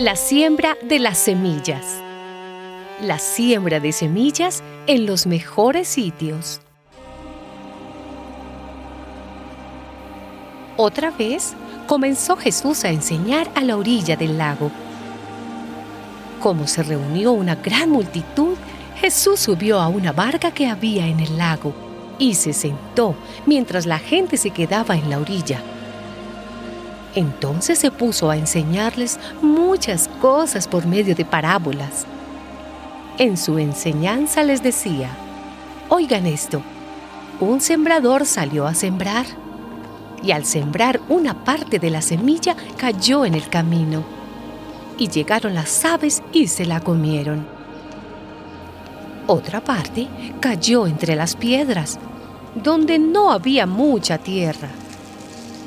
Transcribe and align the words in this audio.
La 0.00 0.16
siembra 0.16 0.76
de 0.82 0.98
las 0.98 1.16
semillas. 1.18 2.00
La 3.00 3.20
siembra 3.20 3.78
de 3.78 3.92
semillas 3.92 4.60
en 4.88 5.06
los 5.06 5.24
mejores 5.24 5.86
sitios. 5.86 6.60
Otra 10.76 11.12
vez 11.12 11.54
comenzó 11.86 12.36
Jesús 12.36 12.84
a 12.84 12.88
enseñar 12.88 13.48
a 13.54 13.62
la 13.62 13.76
orilla 13.76 14.16
del 14.16 14.36
lago. 14.36 14.72
Como 16.40 16.66
se 16.66 16.82
reunió 16.82 17.30
una 17.30 17.54
gran 17.54 17.88
multitud, 17.88 18.56
Jesús 18.96 19.38
subió 19.38 19.78
a 19.78 19.86
una 19.86 20.10
barca 20.10 20.50
que 20.50 20.66
había 20.66 21.06
en 21.06 21.20
el 21.20 21.38
lago 21.38 21.72
y 22.18 22.34
se 22.34 22.52
sentó 22.52 23.14
mientras 23.46 23.86
la 23.86 24.00
gente 24.00 24.38
se 24.38 24.50
quedaba 24.50 24.96
en 24.96 25.08
la 25.08 25.20
orilla. 25.20 25.62
Entonces 27.14 27.78
se 27.78 27.90
puso 27.90 28.30
a 28.30 28.36
enseñarles 28.36 29.20
muchas 29.40 30.08
cosas 30.20 30.66
por 30.66 30.86
medio 30.86 31.14
de 31.14 31.24
parábolas. 31.24 32.06
En 33.18 33.36
su 33.36 33.58
enseñanza 33.58 34.42
les 34.42 34.62
decía, 34.62 35.10
oigan 35.88 36.26
esto, 36.26 36.60
un 37.38 37.60
sembrador 37.60 38.26
salió 38.26 38.66
a 38.66 38.74
sembrar 38.74 39.26
y 40.24 40.32
al 40.32 40.44
sembrar 40.44 41.00
una 41.08 41.44
parte 41.44 41.78
de 41.78 41.90
la 41.90 42.02
semilla 42.02 42.56
cayó 42.76 43.24
en 43.24 43.34
el 43.34 43.48
camino 43.48 44.02
y 44.98 45.08
llegaron 45.08 45.54
las 45.54 45.84
aves 45.84 46.22
y 46.32 46.48
se 46.48 46.66
la 46.66 46.80
comieron. 46.80 47.46
Otra 49.28 49.62
parte 49.62 50.08
cayó 50.40 50.86
entre 50.86 51.14
las 51.14 51.36
piedras, 51.36 51.98
donde 52.54 52.98
no 52.98 53.30
había 53.30 53.66
mucha 53.66 54.18
tierra 54.18 54.68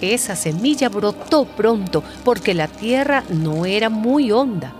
esa 0.02 0.36
semilla 0.36 0.90
brotó 0.90 1.46
pronto 1.46 2.04
porque 2.24 2.54
la 2.54 2.68
tierra 2.68 3.24
no 3.30 3.66
era 3.66 3.90
muy 3.90 4.32
honda, 4.32 4.74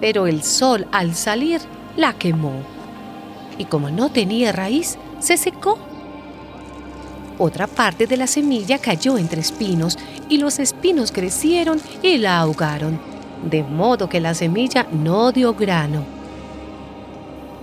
pero 0.00 0.26
el 0.26 0.42
sol 0.42 0.86
al 0.92 1.14
salir 1.14 1.60
la 1.96 2.14
quemó. 2.14 2.52
Y 3.58 3.64
como 3.64 3.90
no 3.90 4.10
tenía 4.10 4.52
raíz, 4.52 4.98
se 5.18 5.36
secó. 5.36 5.78
Otra 7.38 7.66
parte 7.66 8.06
de 8.06 8.16
la 8.16 8.26
semilla 8.26 8.78
cayó 8.78 9.18
entre 9.18 9.40
espinos 9.40 9.98
y 10.28 10.38
los 10.38 10.58
espinos 10.58 11.12
crecieron 11.12 11.80
y 12.02 12.18
la 12.18 12.38
ahogaron, 12.38 13.00
de 13.48 13.62
modo 13.62 14.08
que 14.08 14.20
la 14.20 14.34
semilla 14.34 14.86
no 14.92 15.32
dio 15.32 15.54
grano. 15.54 16.04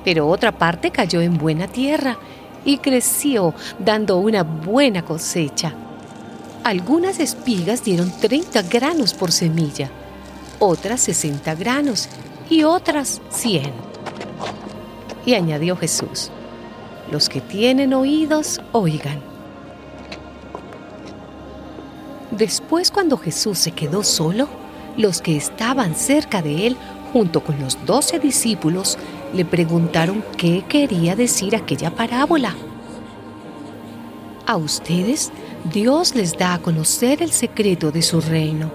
Pero 0.03 0.27
otra 0.27 0.51
parte 0.51 0.91
cayó 0.91 1.21
en 1.21 1.37
buena 1.37 1.67
tierra 1.67 2.17
y 2.65 2.77
creció 2.77 3.53
dando 3.79 4.17
una 4.17 4.43
buena 4.43 5.03
cosecha 5.03 5.73
algunas 6.63 7.19
espigas 7.19 7.83
dieron 7.83 8.11
30 8.11 8.61
granos 8.63 9.13
por 9.13 9.31
semilla, 9.31 9.89
otras 10.59 11.01
60 11.01 11.55
granos 11.55 12.09
y 12.49 12.63
otras 12.63 13.21
100. 13.31 13.71
Y 15.25 15.33
añadió 15.33 15.75
Jesús, 15.75 16.31
los 17.11 17.29
que 17.29 17.41
tienen 17.41 17.93
oídos, 17.93 18.61
oigan. 18.71 19.21
Después 22.31 22.91
cuando 22.91 23.17
Jesús 23.17 23.57
se 23.57 23.71
quedó 23.71 24.03
solo, 24.03 24.47
los 24.97 25.21
que 25.21 25.35
estaban 25.35 25.95
cerca 25.95 26.41
de 26.41 26.67
él, 26.67 26.77
junto 27.11 27.43
con 27.43 27.59
los 27.59 27.85
doce 27.85 28.19
discípulos, 28.19 28.97
le 29.33 29.45
preguntaron 29.45 30.23
qué 30.37 30.63
quería 30.67 31.15
decir 31.15 31.55
aquella 31.55 31.91
parábola. 31.91 32.55
A 34.45 34.57
ustedes 34.57 35.31
Dios 35.65 36.15
les 36.15 36.37
da 36.37 36.53
a 36.53 36.59
conocer 36.59 37.21
el 37.21 37.31
secreto 37.31 37.91
de 37.91 38.01
su 38.01 38.21
reino. 38.21 38.71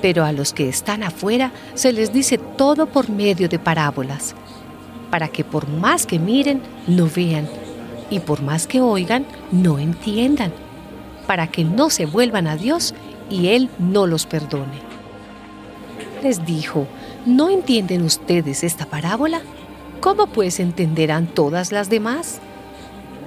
Pero 0.00 0.24
a 0.24 0.32
los 0.32 0.52
que 0.52 0.68
están 0.68 1.02
afuera 1.02 1.52
se 1.74 1.92
les 1.92 2.12
dice 2.12 2.38
todo 2.38 2.86
por 2.86 3.10
medio 3.10 3.48
de 3.48 3.58
parábolas, 3.58 4.34
para 5.10 5.28
que 5.28 5.42
por 5.42 5.68
más 5.68 6.06
que 6.06 6.20
miren, 6.20 6.62
no 6.86 7.08
vean, 7.08 7.48
y 8.10 8.20
por 8.20 8.42
más 8.42 8.66
que 8.66 8.80
oigan, 8.80 9.26
no 9.50 9.78
entiendan, 9.78 10.52
para 11.26 11.48
que 11.48 11.64
no 11.64 11.90
se 11.90 12.06
vuelvan 12.06 12.46
a 12.46 12.56
Dios 12.56 12.94
y 13.28 13.48
Él 13.48 13.68
no 13.80 14.06
los 14.06 14.24
perdone. 14.24 14.80
Les 16.22 16.46
dijo, 16.46 16.86
¿no 17.26 17.48
entienden 17.48 18.02
ustedes 18.02 18.62
esta 18.62 18.86
parábola? 18.86 19.40
¿Cómo 20.00 20.28
pues 20.28 20.60
entenderán 20.60 21.26
todas 21.26 21.72
las 21.72 21.90
demás? 21.90 22.40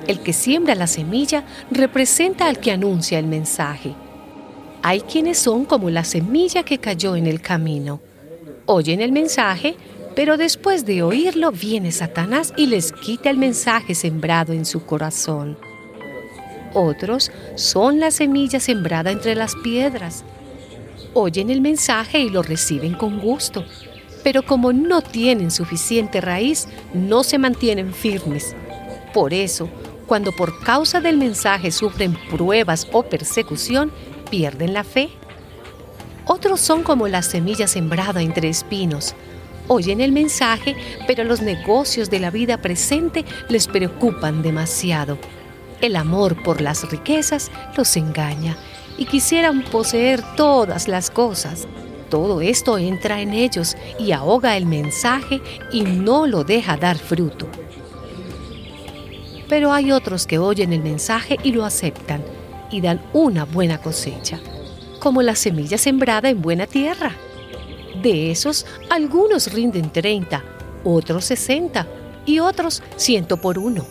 El 0.08 0.20
que 0.22 0.34
siembra 0.34 0.76
la 0.76 0.88
semilla 0.88 1.44
representa 1.70 2.48
al 2.48 2.60
que 2.60 2.72
anuncia 2.72 3.20
el 3.20 3.28
mensaje. 3.28 3.94
Hay 4.82 5.02
quienes 5.02 5.38
son 5.38 5.66
como 5.66 5.90
la 5.90 6.04
semilla 6.04 6.64
que 6.64 6.80
cayó 6.80 7.16
en 7.16 7.28
el 7.28 7.40
camino. 7.40 8.02
Oyen 8.66 9.02
el 9.02 9.12
mensaje, 9.12 9.76
pero 10.16 10.38
después 10.38 10.86
de 10.86 11.04
oírlo 11.04 11.52
viene 11.52 11.92
Satanás 11.92 12.54
y 12.58 12.66
les 12.66 12.92
quita 12.92 13.30
el 13.30 13.38
mensaje 13.38 13.94
sembrado 13.94 14.54
en 14.54 14.66
su 14.66 14.86
corazón. 14.86 15.58
Otros 16.74 17.32
son 17.56 18.00
la 18.00 18.12
semilla 18.12 18.60
sembrada 18.60 19.12
entre 19.12 19.36
las 19.36 19.56
piedras. 19.56 20.24
Oyen 21.14 21.50
el 21.50 21.62
mensaje 21.62 22.20
y 22.20 22.30
lo 22.30 22.42
reciben 22.42 22.94
con 22.94 23.20
gusto, 23.20 23.66
pero 24.24 24.44
como 24.44 24.74
no 24.74 25.02
tienen 25.02 25.52
suficiente 25.52 26.22
raíz, 26.22 26.68
no 26.94 27.24
se 27.24 27.38
mantienen 27.38 27.94
firmes. 27.94 28.56
Por 29.14 29.34
eso, 29.34 29.70
cuando 30.12 30.34
por 30.34 30.60
causa 30.60 31.00
del 31.00 31.16
mensaje 31.16 31.72
sufren 31.72 32.18
pruebas 32.30 32.86
o 32.92 33.04
persecución, 33.04 33.94
pierden 34.30 34.74
la 34.74 34.84
fe. 34.84 35.10
Otros 36.26 36.60
son 36.60 36.84
como 36.84 37.08
la 37.08 37.22
semilla 37.22 37.66
sembrada 37.66 38.22
entre 38.22 38.50
espinos. 38.50 39.16
Oyen 39.70 40.02
el 40.02 40.12
mensaje, 40.12 40.76
pero 41.08 41.24
los 41.24 41.42
negocios 41.42 42.10
de 42.10 42.20
la 42.20 42.30
vida 42.30 42.58
presente 42.58 43.24
les 43.48 43.68
preocupan 43.70 44.42
demasiado. 44.42 45.18
El 45.80 45.96
amor 45.96 46.44
por 46.44 46.60
las 46.60 46.92
riquezas 46.92 47.50
los 47.78 47.96
engaña 47.96 48.58
y 48.98 49.06
quisieran 49.06 49.64
poseer 49.64 50.22
todas 50.36 50.90
las 50.90 51.10
cosas. 51.10 51.70
Todo 52.10 52.42
esto 52.42 52.78
entra 52.78 53.22
en 53.22 53.32
ellos 53.32 53.78
y 53.98 54.12
ahoga 54.12 54.58
el 54.58 54.66
mensaje 54.66 55.42
y 55.72 55.84
no 55.84 56.28
lo 56.28 56.44
deja 56.44 56.76
dar 56.76 56.98
fruto 56.98 57.48
pero 59.52 59.74
hay 59.74 59.92
otros 59.92 60.28
que 60.28 60.40
oyen 60.40 60.72
el 60.72 60.82
mensaje 60.82 61.38
y 61.44 61.52
lo 61.52 61.66
aceptan 61.66 62.24
y 62.72 62.80
dan 62.80 63.02
una 63.12 63.44
buena 63.44 63.82
cosecha, 63.82 64.40
como 65.02 65.22
la 65.22 65.36
semilla 65.36 65.78
sembrada 65.78 66.30
en 66.30 66.42
buena 66.42 66.68
tierra. 66.68 67.18
De 68.02 68.32
esos, 68.32 68.66
algunos 68.90 69.52
rinden 69.52 69.92
30, 69.92 70.42
otros 70.86 71.26
60 71.26 71.86
y 72.26 72.40
otros 72.40 72.82
100 72.96 73.26
por 73.42 73.60
uno. 73.60 73.86